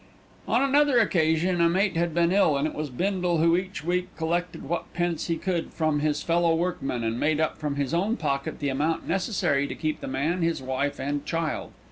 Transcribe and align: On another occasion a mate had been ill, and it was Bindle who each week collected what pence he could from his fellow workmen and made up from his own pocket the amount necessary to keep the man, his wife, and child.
On 0.47 0.63
another 0.63 0.97
occasion 0.97 1.61
a 1.61 1.69
mate 1.69 1.95
had 1.95 2.11
been 2.11 2.31
ill, 2.31 2.57
and 2.57 2.65
it 2.67 2.73
was 2.73 2.89
Bindle 2.89 3.37
who 3.37 3.55
each 3.55 3.83
week 3.83 4.07
collected 4.17 4.63
what 4.67 4.91
pence 4.93 5.27
he 5.27 5.37
could 5.37 5.71
from 5.71 5.99
his 5.99 6.23
fellow 6.23 6.55
workmen 6.55 7.03
and 7.03 7.19
made 7.19 7.39
up 7.39 7.59
from 7.59 7.75
his 7.75 7.93
own 7.93 8.17
pocket 8.17 8.57
the 8.57 8.69
amount 8.69 9.07
necessary 9.07 9.67
to 9.67 9.75
keep 9.75 10.01
the 10.01 10.07
man, 10.07 10.41
his 10.41 10.59
wife, 10.59 10.99
and 10.99 11.23
child. 11.23 11.73